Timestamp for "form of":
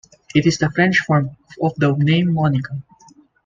1.01-1.75